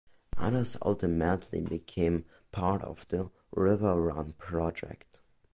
[0.39, 5.21] Others ultimately became part of the "Riverrun" Project.